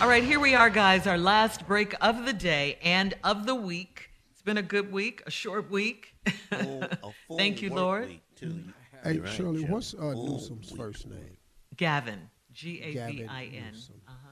All 0.00 0.08
right, 0.08 0.22
here 0.22 0.38
we 0.38 0.54
are, 0.54 0.70
guys. 0.70 1.06
Our 1.08 1.18
last 1.18 1.66
break 1.66 1.92
of 2.00 2.24
the 2.24 2.32
day 2.32 2.78
and 2.82 3.14
of 3.24 3.46
the 3.46 3.54
week. 3.54 4.10
It's 4.30 4.42
been 4.42 4.56
a 4.58 4.62
good 4.62 4.92
week, 4.92 5.22
a 5.26 5.30
short 5.30 5.70
week. 5.70 6.14
Full- 6.50 6.82
a 6.84 6.96
full 7.26 7.36
Thank 7.36 7.62
you, 7.62 7.70
Lord. 7.74 8.08
week, 8.08 8.22
too. 8.36 8.62
Hey, 9.02 9.18
right, 9.18 9.28
Shirley, 9.32 9.60
Shirley. 9.62 9.64
what's 9.64 9.94
uh, 9.94 10.12
Full 10.12 10.34
Newsom's 10.34 10.70
first 10.70 11.08
name? 11.08 11.36
Gavin, 11.76 12.30
G 12.52 12.80
A 12.80 12.86
V 12.86 12.92
Gavin 12.94 13.28
I 13.28 13.44
N. 13.46 13.64
Newsom. 13.72 13.94
Uh-huh. 14.06 14.28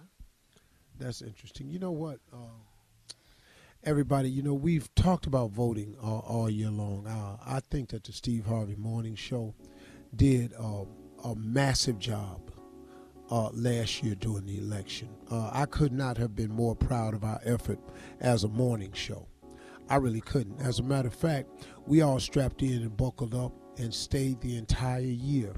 That's 0.98 1.20
interesting. 1.22 1.68
You 1.68 1.80
know 1.80 1.92
what? 1.92 2.20
Uh, 2.32 2.36
everybody, 3.82 4.30
you 4.30 4.42
know, 4.42 4.54
we've 4.54 4.92
talked 4.94 5.26
about 5.26 5.50
voting 5.50 5.96
all, 6.00 6.24
all 6.28 6.48
year 6.50 6.70
long. 6.70 7.06
Uh, 7.08 7.36
I 7.44 7.58
think 7.60 7.88
that 7.90 8.04
the 8.04 8.12
Steve 8.12 8.46
Harvey 8.46 8.76
Morning 8.76 9.16
Show 9.16 9.54
did 10.14 10.52
uh, 10.58 10.84
a 11.24 11.34
massive 11.34 11.98
job 11.98 12.40
uh, 13.30 13.50
last 13.50 14.02
year 14.02 14.14
during 14.14 14.46
the 14.46 14.58
election. 14.58 15.08
Uh, 15.30 15.50
I 15.52 15.66
could 15.66 15.92
not 15.92 16.16
have 16.18 16.34
been 16.34 16.50
more 16.50 16.74
proud 16.74 17.14
of 17.14 17.24
our 17.24 17.40
effort 17.44 17.78
as 18.20 18.44
a 18.44 18.48
morning 18.48 18.92
show. 18.92 19.26
I 19.88 19.96
really 19.96 20.20
couldn't. 20.20 20.60
As 20.60 20.78
a 20.78 20.82
matter 20.82 21.08
of 21.08 21.14
fact, 21.14 21.48
we 21.86 22.02
all 22.02 22.18
strapped 22.18 22.62
in 22.62 22.82
and 22.82 22.96
buckled 22.96 23.34
up 23.34 23.52
and 23.78 23.92
stayed 23.92 24.40
the 24.40 24.56
entire 24.56 25.00
year 25.00 25.52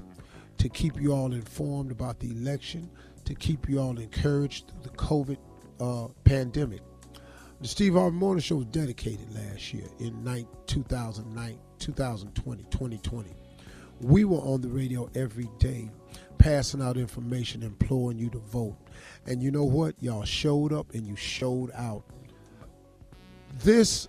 to 0.57 0.69
keep 0.69 0.99
you 0.99 1.13
all 1.13 1.33
informed 1.33 1.91
about 1.91 2.19
the 2.19 2.31
election, 2.31 2.89
to 3.25 3.33
keep 3.33 3.67
you 3.69 3.79
all 3.79 3.97
encouraged 3.97 4.67
through 4.67 4.81
the 4.83 4.89
COVID 4.89 5.37
uh, 5.79 6.07
pandemic. 6.25 6.81
The 7.61 7.67
Steve 7.67 7.93
Harvey 7.93 8.15
Morning 8.15 8.41
Show 8.41 8.57
was 8.57 8.65
dedicated 8.67 9.33
last 9.33 9.73
year 9.73 9.87
in 9.99 10.23
nine, 10.23 10.47
2009, 10.67 11.59
2020, 11.79 12.63
2020. 12.63 13.35
We 14.01 14.23
were 14.25 14.37
on 14.37 14.61
the 14.61 14.69
radio 14.69 15.09
every 15.15 15.49
day 15.59 15.89
passing 16.39 16.81
out 16.81 16.97
information, 16.97 17.61
imploring 17.61 18.17
you 18.17 18.29
to 18.31 18.39
vote. 18.39 18.77
And 19.27 19.43
you 19.43 19.51
know 19.51 19.65
what? 19.65 19.93
Y'all 20.01 20.25
showed 20.25 20.73
up 20.73 20.91
and 20.93 21.05
you 21.05 21.15
showed 21.15 21.69
out. 21.75 22.03
This, 23.59 24.07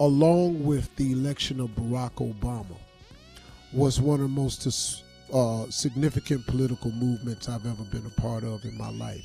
along 0.00 0.64
with 0.64 0.94
the 0.96 1.12
election 1.12 1.60
of 1.60 1.68
Barack 1.70 2.14
Obama, 2.14 2.76
was 3.72 4.00
one 4.00 4.20
of 4.20 4.22
the 4.22 4.28
most 4.28 5.04
uh, 5.32 5.70
significant 5.70 6.46
political 6.46 6.90
movements 6.90 7.48
I've 7.48 7.66
ever 7.66 7.84
been 7.84 8.04
a 8.06 8.20
part 8.20 8.42
of 8.42 8.64
in 8.64 8.76
my 8.76 8.90
life. 8.90 9.24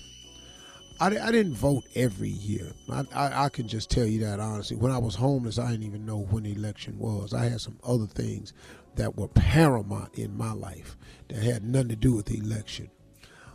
I, 0.99 1.07
I 1.07 1.31
didn't 1.31 1.53
vote 1.53 1.83
every 1.95 2.29
year. 2.29 2.71
I, 2.89 3.03
I, 3.13 3.45
I 3.45 3.49
can 3.49 3.67
just 3.67 3.89
tell 3.89 4.05
you 4.05 4.21
that 4.21 4.39
honestly. 4.39 4.77
When 4.77 4.91
I 4.91 4.97
was 4.97 5.15
homeless, 5.15 5.59
I 5.59 5.71
didn't 5.71 5.85
even 5.85 6.05
know 6.05 6.19
when 6.29 6.43
the 6.43 6.53
election 6.53 6.97
was. 6.97 7.33
I 7.33 7.45
had 7.45 7.61
some 7.61 7.77
other 7.83 8.07
things 8.07 8.53
that 8.95 9.15
were 9.15 9.27
paramount 9.27 10.15
in 10.15 10.35
my 10.35 10.53
life 10.53 10.97
that 11.29 11.43
had 11.43 11.63
nothing 11.63 11.89
to 11.89 11.95
do 11.95 12.15
with 12.15 12.25
the 12.25 12.37
election. 12.37 12.89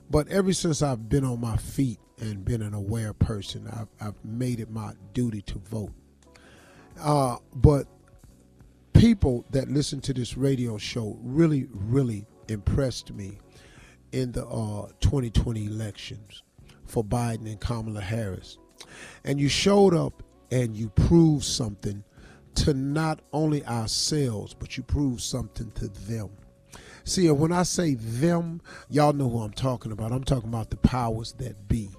But 0.09 0.29
ever 0.29 0.53
since 0.53 0.83
I've 0.83 1.09
been 1.09 1.25
on 1.25 1.41
my 1.41 1.57
feet 1.57 1.99
and 2.21 2.45
been 2.45 2.62
an 2.62 2.75
aware 2.75 3.12
person, 3.12 3.69
I've, 3.69 3.89
I've 4.01 4.25
made 4.25 4.61
it 4.61 4.71
my 4.71 4.93
duty 5.12 5.43
to 5.43 5.59
vote. 5.59 5.93
Uh, 7.01 7.39
but 7.55 7.87
people 8.93 9.45
that 9.51 9.69
listen 9.69 10.01
to 10.03 10.12
this 10.12 10.37
radio 10.37 10.79
show 10.79 11.19
really, 11.23 11.67
really 11.73 12.27
impressed 12.49 13.12
me 13.12 13.39
in 14.12 14.31
the 14.33 14.47
uh, 14.47 14.89
2020 15.01 15.65
elections 15.67 16.43
for 16.86 17.05
Biden 17.05 17.47
and 17.47 17.61
Kamala 17.61 18.00
Harris. 18.00 18.58
And 19.25 19.41
you 19.41 19.48
showed 19.48 19.94
up 19.94 20.22
and 20.50 20.77
you 20.77 20.88
proved 20.91 21.44
something 21.44 22.05
to 22.56 22.75
not 22.75 23.20
only 23.33 23.64
ourselves, 23.64 24.55
but 24.55 24.77
you 24.77 24.83
proved 24.83 25.22
something 25.22 25.70
to 25.72 25.88
them. 25.88 26.30
See, 27.05 27.27
and 27.27 27.38
when 27.38 27.53
I 27.53 27.64
say 27.64 27.94
them, 27.94 28.60
y'all 28.88 29.12
know 29.12 29.28
who 29.28 29.41
I'm 29.41 29.53
talking 29.53 29.92
about. 29.92 30.12
I'm 30.12 30.25
talking 30.25 30.48
about 30.48 30.70
the 30.70 30.77
powers 30.77 31.33
that 31.38 31.69
be. 31.69 31.91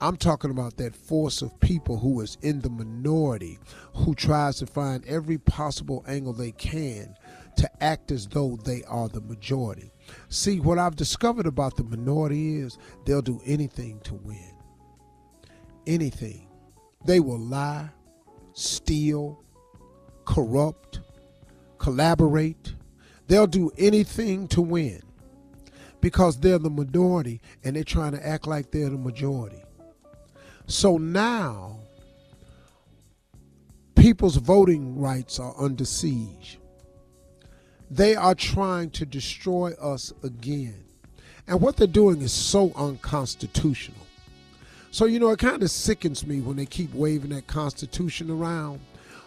I'm 0.00 0.16
talking 0.16 0.50
about 0.50 0.76
that 0.76 0.94
force 0.94 1.42
of 1.42 1.58
people 1.60 1.98
who 1.98 2.20
is 2.20 2.36
in 2.42 2.60
the 2.60 2.70
minority, 2.70 3.58
who 3.94 4.14
tries 4.14 4.58
to 4.58 4.66
find 4.66 5.04
every 5.06 5.38
possible 5.38 6.04
angle 6.06 6.32
they 6.32 6.52
can 6.52 7.16
to 7.58 7.82
act 7.82 8.10
as 8.10 8.26
though 8.28 8.56
they 8.64 8.82
are 8.84 9.08
the 9.08 9.20
majority. 9.20 9.92
See, 10.28 10.60
what 10.60 10.78
I've 10.78 10.96
discovered 10.96 11.46
about 11.46 11.76
the 11.76 11.84
minority 11.84 12.56
is 12.56 12.78
they'll 13.04 13.22
do 13.22 13.40
anything 13.44 14.00
to 14.04 14.14
win. 14.14 14.54
Anything. 15.86 16.48
They 17.04 17.20
will 17.20 17.38
lie, 17.38 17.90
steal, 18.52 19.42
corrupt, 20.24 21.00
collaborate. 21.78 22.74
They'll 23.26 23.46
do 23.46 23.70
anything 23.76 24.48
to 24.48 24.60
win 24.60 25.02
because 26.00 26.38
they're 26.38 26.58
the 26.58 26.70
minority 26.70 27.40
and 27.64 27.74
they're 27.74 27.84
trying 27.84 28.12
to 28.12 28.24
act 28.26 28.46
like 28.46 28.70
they're 28.70 28.90
the 28.90 28.98
majority. 28.98 29.62
So 30.66 30.96
now, 30.96 31.80
people's 33.96 34.36
voting 34.36 34.98
rights 34.98 35.40
are 35.40 35.54
under 35.58 35.84
siege. 35.84 36.60
They 37.90 38.14
are 38.14 38.34
trying 38.34 38.90
to 38.90 39.06
destroy 39.06 39.72
us 39.72 40.12
again. 40.22 40.84
And 41.46 41.60
what 41.60 41.76
they're 41.76 41.86
doing 41.86 42.20
is 42.20 42.32
so 42.32 42.72
unconstitutional. 42.76 44.06
So, 44.90 45.06
you 45.06 45.18
know, 45.18 45.30
it 45.30 45.38
kind 45.38 45.62
of 45.62 45.70
sickens 45.70 46.26
me 46.26 46.40
when 46.40 46.56
they 46.56 46.66
keep 46.66 46.92
waving 46.94 47.30
that 47.30 47.46
Constitution 47.46 48.30
around, 48.30 48.80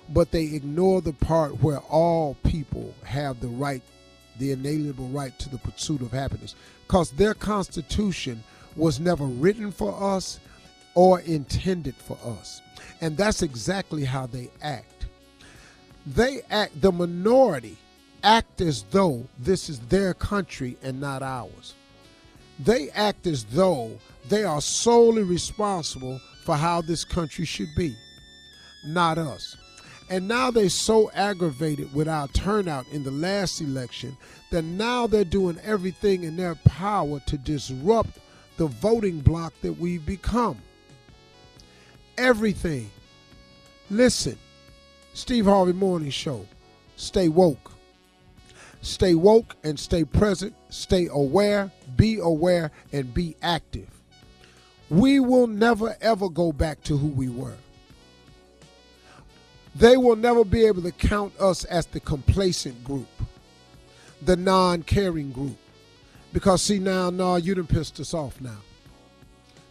but 0.09 0.31
they 0.31 0.43
ignore 0.43 1.01
the 1.01 1.13
part 1.13 1.61
where 1.63 1.79
all 1.79 2.35
people 2.43 2.93
have 3.03 3.39
the 3.39 3.47
right, 3.47 3.81
the 4.37 4.51
inalienable 4.51 5.07
right 5.07 5.37
to 5.39 5.49
the 5.49 5.57
pursuit 5.57 6.01
of 6.01 6.11
happiness. 6.11 6.55
Because 6.87 7.11
their 7.11 7.33
Constitution 7.33 8.43
was 8.75 8.99
never 8.99 9.25
written 9.25 9.71
for 9.71 9.95
us 10.01 10.39
or 10.93 11.21
intended 11.21 11.95
for 11.95 12.17
us. 12.23 12.61
And 12.99 13.17
that's 13.17 13.41
exactly 13.41 14.03
how 14.03 14.27
they 14.27 14.49
act. 14.61 15.07
They 16.05 16.41
act, 16.49 16.81
the 16.81 16.91
minority 16.91 17.77
act 18.23 18.61
as 18.61 18.83
though 18.91 19.25
this 19.39 19.69
is 19.69 19.79
their 19.81 20.13
country 20.13 20.77
and 20.83 20.99
not 20.99 21.23
ours. 21.23 21.73
They 22.59 22.89
act 22.91 23.25
as 23.27 23.43
though 23.45 23.97
they 24.29 24.43
are 24.43 24.61
solely 24.61 25.23
responsible 25.23 26.19
for 26.45 26.55
how 26.55 26.81
this 26.81 27.03
country 27.03 27.45
should 27.45 27.73
be, 27.75 27.95
not 28.85 29.17
us. 29.17 29.57
And 30.09 30.27
now 30.27 30.51
they're 30.51 30.69
so 30.69 31.09
aggravated 31.11 31.93
with 31.93 32.07
our 32.07 32.27
turnout 32.29 32.85
in 32.91 33.03
the 33.03 33.11
last 33.11 33.61
election 33.61 34.17
that 34.51 34.63
now 34.63 35.07
they're 35.07 35.23
doing 35.23 35.57
everything 35.63 36.23
in 36.23 36.35
their 36.35 36.55
power 36.65 37.21
to 37.27 37.37
disrupt 37.37 38.19
the 38.57 38.67
voting 38.67 39.21
bloc 39.21 39.53
that 39.61 39.73
we've 39.73 40.05
become. 40.05 40.57
Everything. 42.17 42.91
Listen, 43.89 44.37
Steve 45.13 45.45
Harvey 45.45 45.73
Morning 45.73 46.11
Show. 46.11 46.45
Stay 46.97 47.29
woke. 47.29 47.71
Stay 48.81 49.13
woke 49.13 49.55
and 49.63 49.79
stay 49.79 50.03
present. 50.03 50.55
Stay 50.69 51.07
aware, 51.11 51.71
be 51.95 52.17
aware, 52.17 52.71
and 52.91 53.13
be 53.13 53.35
active. 53.41 53.89
We 54.89 55.19
will 55.19 55.47
never 55.47 55.95
ever 56.01 56.29
go 56.29 56.51
back 56.51 56.83
to 56.83 56.97
who 56.97 57.07
we 57.07 57.29
were. 57.29 57.55
They 59.75 59.95
will 59.95 60.15
never 60.15 60.43
be 60.43 60.65
able 60.65 60.81
to 60.81 60.91
count 60.91 61.39
us 61.39 61.63
as 61.65 61.85
the 61.85 61.99
complacent 61.99 62.83
group, 62.83 63.07
the 64.21 64.35
non 64.35 64.83
caring 64.83 65.31
group. 65.31 65.57
Because, 66.33 66.61
see, 66.61 66.79
now, 66.79 67.09
no, 67.09 67.35
you 67.35 67.55
done 67.55 67.67
pissed 67.67 67.99
us 67.99 68.13
off 68.13 68.39
now. 68.41 68.57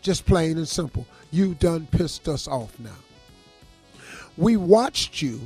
Just 0.03 0.25
plain 0.25 0.56
and 0.56 0.69
simple. 0.69 1.06
You 1.31 1.54
done 1.54 1.87
pissed 1.91 2.28
us 2.28 2.47
off 2.47 2.78
now. 2.78 2.97
We 4.37 4.56
watched 4.56 5.20
you 5.20 5.41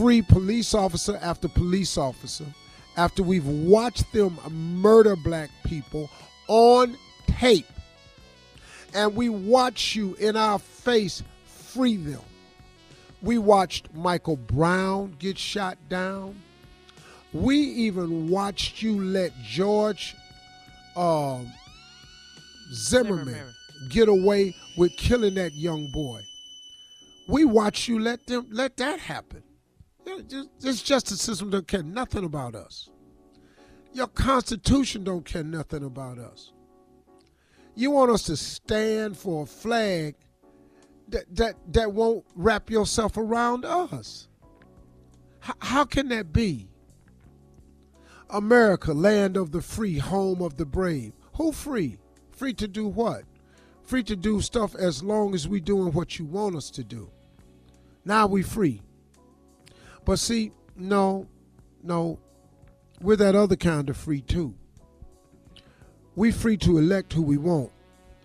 free 0.00 0.22
police 0.22 0.72
officer 0.72 1.18
after 1.20 1.46
police 1.46 1.98
officer 1.98 2.46
after 2.96 3.22
we've 3.22 3.46
watched 3.46 4.10
them 4.14 4.38
murder 4.50 5.14
black 5.14 5.50
people 5.66 6.08
on 6.48 6.96
tape. 7.26 7.66
And 8.94 9.14
we 9.14 9.28
watch 9.28 9.94
you 9.94 10.14
in 10.14 10.36
our 10.36 10.58
face 10.58 11.22
free 11.44 11.96
them. 11.96 12.22
We 13.20 13.36
watched 13.36 13.92
Michael 13.92 14.36
Brown 14.36 15.16
get 15.18 15.36
shot 15.36 15.76
down. 15.90 16.34
We 17.34 17.58
even 17.58 18.30
watched 18.30 18.80
you 18.80 19.04
let 19.04 19.32
George 19.42 20.16
um, 20.96 21.52
Zimmerman, 22.72 23.26
Zimmerman. 23.26 23.54
get 23.90 24.08
away 24.08 24.54
with 24.78 24.96
killing 24.96 25.34
that 25.34 25.52
young 25.52 25.90
boy. 25.92 26.22
We 27.28 27.44
watched 27.44 27.86
you 27.86 27.98
let 28.00 28.26
them 28.26 28.46
let 28.50 28.78
that 28.78 28.98
happen. 28.98 29.42
This 30.60 30.82
justice 30.82 31.20
system 31.20 31.50
don't 31.50 31.66
care 31.66 31.82
nothing 31.82 32.24
about 32.24 32.54
us. 32.54 32.90
Your 33.92 34.06
constitution 34.06 35.04
don't 35.04 35.24
care 35.24 35.44
nothing 35.44 35.84
about 35.84 36.18
us. 36.18 36.52
You 37.74 37.90
want 37.90 38.10
us 38.10 38.22
to 38.24 38.36
stand 38.36 39.16
for 39.16 39.44
a 39.44 39.46
flag 39.46 40.14
that 41.08 41.24
that, 41.36 41.56
that 41.72 41.92
won't 41.92 42.24
wrap 42.34 42.70
yourself 42.70 43.16
around 43.16 43.64
us. 43.64 44.28
H- 45.46 45.54
how 45.60 45.84
can 45.84 46.08
that 46.08 46.32
be? 46.32 46.68
America, 48.28 48.92
land 48.92 49.36
of 49.36 49.50
the 49.50 49.60
free, 49.60 49.98
home 49.98 50.40
of 50.40 50.56
the 50.56 50.66
brave. 50.66 51.12
Who 51.36 51.52
free? 51.52 51.98
Free 52.30 52.54
to 52.54 52.68
do 52.68 52.86
what? 52.86 53.24
Free 53.82 54.04
to 54.04 54.14
do 54.14 54.40
stuff 54.40 54.74
as 54.76 55.02
long 55.02 55.34
as 55.34 55.48
we 55.48 55.60
doing 55.60 55.92
what 55.92 56.18
you 56.18 56.24
want 56.24 56.54
us 56.54 56.70
to 56.72 56.84
do. 56.84 57.10
Now 58.04 58.26
we 58.26 58.42
free. 58.42 58.82
But 60.04 60.18
see, 60.18 60.52
no, 60.76 61.26
no, 61.82 62.18
we're 63.00 63.16
that 63.16 63.34
other 63.34 63.56
kind 63.56 63.88
of 63.88 63.96
free 63.96 64.20
too. 64.20 64.54
We 66.16 66.32
free 66.32 66.56
to 66.58 66.78
elect 66.78 67.12
who 67.12 67.22
we 67.22 67.36
want. 67.36 67.70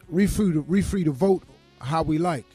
We 0.10 0.28
free 0.28 0.54
to, 0.54 0.62
we 0.62 0.82
free 0.82 1.04
to 1.04 1.12
vote 1.12 1.44
how 1.80 2.04
we 2.04 2.18
like. 2.18 2.46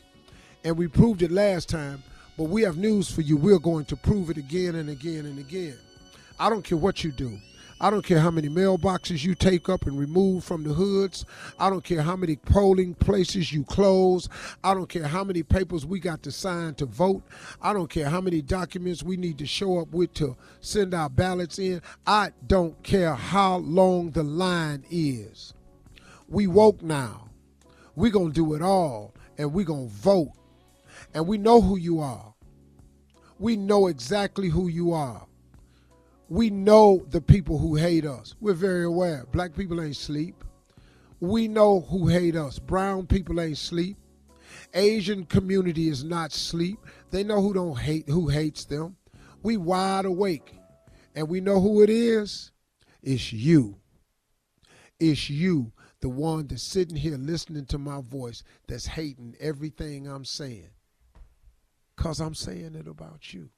And 0.65 0.77
we 0.77 0.89
proved 0.89 1.23
it 1.23 1.31
last 1.31 1.69
time, 1.69 2.03
but 2.37 2.45
we 2.45 2.63
have 2.63 2.77
news 2.77 3.11
for 3.11 3.23
you. 3.23 3.37
We're 3.37 3.59
going 3.59 3.87
to 3.87 3.97
prove 3.97 4.31
it 4.31 4.37
again 4.37 4.75
and 4.75 4.91
again 4.91 5.27
and 5.27 5.39
again. 5.39 5.79
I 6.39 6.51
don't 6.51 6.63
care 6.63 6.79
what 6.79 7.03
you 7.05 7.13
do. 7.13 7.39
I 7.83 7.89
don't 7.89 8.05
care 8.05 8.21
how 8.21 8.31
many 8.31 8.51
mailboxes 8.51 9.25
you 9.25 9.35
take 9.35 9.71
up 9.71 9.87
and 9.87 9.99
remove 9.99 10.45
from 10.45 10.65
the 10.65 10.75
hoods. 10.75 11.25
I 11.59 11.71
don't 11.71 11.83
care 11.83 12.03
how 12.03 12.15
many 12.15 12.37
polling 12.37 12.93
places 12.93 13.55
you 13.55 13.65
close. 13.65 14.29
I 14.63 14.75
don't 14.75 14.89
care 14.89 15.07
how 15.07 15.25
many 15.25 15.43
papers 15.43 15.87
we 15.87 15.99
got 15.99 16.23
to 16.25 16.31
sign 16.31 16.75
to 16.75 16.85
vote. 16.85 17.23
I 17.63 17.73
don't 17.73 17.89
care 17.89 18.11
how 18.11 18.21
many 18.21 18.43
documents 18.43 19.03
we 19.03 19.17
need 19.17 19.39
to 19.39 19.47
show 19.47 19.79
up 19.79 19.93
with 19.93 20.13
to 20.15 20.37
send 20.61 20.93
our 20.93 21.09
ballots 21.09 21.59
in. 21.59 21.81
I 22.07 22.33
don't 22.47 22.81
care 22.83 23.15
how 23.15 23.57
long 23.57 24.11
the 24.11 24.25
line 24.25 24.85
is. 24.91 25.55
We 26.29 26.49
woke 26.49 26.83
now. 26.83 27.31
We're 27.97 28.13
going 28.13 28.29
to 28.29 28.35
do 28.35 28.53
it 28.53 28.61
all 28.61 29.15
and 29.39 29.55
we're 29.55 29.65
going 29.65 29.89
to 29.89 29.95
vote. 29.95 30.33
And 31.15 31.27
we 31.27 31.39
know 31.39 31.63
who 31.63 31.79
you 31.79 32.01
are. 32.01 32.35
We 33.39 33.57
know 33.57 33.87
exactly 33.87 34.51
who 34.51 34.69
you 34.69 34.93
are 34.93 35.27
we 36.31 36.49
know 36.49 37.05
the 37.11 37.21
people 37.21 37.59
who 37.59 37.75
hate 37.75 38.07
us. 38.07 38.37
We're 38.41 38.55
very 38.55 38.85
aware. 38.85 39.27
Black 39.33 39.53
people 39.57 39.83
ain't 39.83 39.97
sleep. 39.97 40.45
We 41.19 41.49
know 41.49 41.81
who 41.81 42.07
hate 42.07 42.37
us. 42.37 42.61
Brown 42.61 43.09
people 43.09 43.41
ain't 43.41 43.59
sleep. 43.59 43.97
Asian 44.73 45.27
community 45.27 45.89
is 45.89 46.05
not 46.05 46.31
sleep. 46.31 46.79
They 47.11 47.25
know 47.25 47.43
who 47.43 47.53
don't 47.53 47.77
hate 47.77 48.09
who 48.09 48.29
hates 48.29 48.65
them. 48.65 48.97
We 49.43 49.57
wide 49.57 50.05
awake. 50.05 50.55
And 51.17 51.29
we 51.29 51.41
know 51.41 51.61
who 51.61 51.83
it 51.83 51.91
is. 51.91 52.53
It's 53.03 53.33
you. 53.33 53.81
It's 55.01 55.31
you, 55.31 55.73
the 56.01 56.11
one 56.11 56.47
that's 56.47 56.63
sitting 56.63 56.97
here 56.97 57.17
listening 57.17 57.67
to 57.67 57.79
my 57.79 58.01
voice 58.03 58.45
that's 58.69 58.87
hating 58.87 59.35
everything 59.41 60.07
I'm 60.07 60.25
saying. 60.25 60.71
Cause 61.97 62.21
I'm 62.21 62.37
saying 62.37 62.77
it 62.77 62.87
about 62.87 63.35
you. 63.35 63.51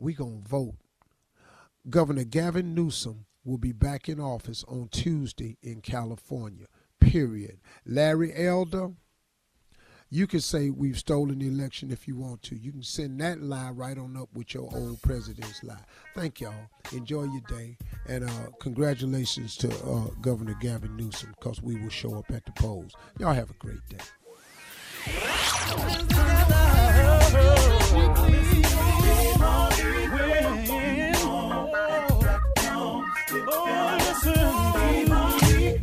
We 0.00 0.14
gonna 0.14 0.40
vote 0.40 0.74
Governor 1.88 2.24
Gavin 2.24 2.74
Newsom 2.74 3.24
will 3.44 3.56
be 3.58 3.72
back 3.72 4.08
in 4.08 4.20
office 4.20 4.64
on 4.68 4.88
Tuesday 4.90 5.56
in 5.62 5.80
California. 5.80 6.66
Period. 7.00 7.60
Larry 7.86 8.34
Elder, 8.34 8.90
you 10.10 10.26
can 10.26 10.40
say 10.40 10.68
we've 10.68 10.98
stolen 10.98 11.38
the 11.38 11.48
election 11.48 11.90
if 11.90 12.06
you 12.06 12.16
want 12.16 12.42
to. 12.42 12.56
You 12.56 12.72
can 12.72 12.82
send 12.82 13.20
that 13.20 13.40
lie 13.40 13.70
right 13.70 13.96
on 13.96 14.16
up 14.16 14.28
with 14.34 14.52
your 14.52 14.68
old 14.74 15.00
president's 15.00 15.62
lie. 15.64 15.84
Thank 16.14 16.40
y'all. 16.40 16.68
Enjoy 16.92 17.24
your 17.24 17.42
day. 17.48 17.78
And 18.06 18.24
uh, 18.24 18.48
congratulations 18.60 19.56
to 19.58 19.68
uh, 19.68 20.10
Governor 20.20 20.56
Gavin 20.60 20.96
Newsom 20.96 21.34
because 21.38 21.62
we 21.62 21.76
will 21.76 21.90
show 21.90 22.18
up 22.18 22.30
at 22.30 22.44
the 22.44 22.52
polls. 22.52 22.92
Y'all 23.18 23.32
have 23.32 23.50
a 23.50 23.54
great 23.54 23.80
day. 23.88 23.98